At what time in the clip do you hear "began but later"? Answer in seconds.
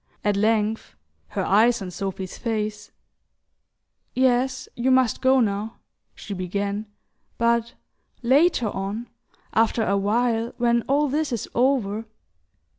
6.33-8.69